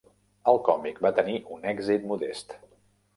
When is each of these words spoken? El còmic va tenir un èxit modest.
El 0.51 0.57
còmic 0.69 1.01
va 1.07 1.11
tenir 1.19 1.35
un 1.57 1.69
èxit 1.73 2.09
modest. 2.13 2.57